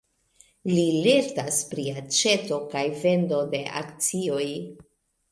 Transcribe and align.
Li 0.67 0.83
lertas 1.07 1.59
pri 1.73 1.83
aĉeto 2.03 2.57
kaj 2.71 2.81
vendo 3.03 3.43
de 3.51 3.59
akcioj. 3.83 4.41